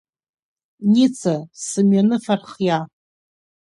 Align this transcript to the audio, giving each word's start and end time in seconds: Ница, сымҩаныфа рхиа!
Ница, 0.91 1.35
сымҩаныфа 1.65 2.35
рхиа! 2.41 2.79